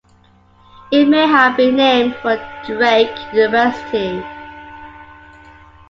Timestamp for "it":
0.91-1.07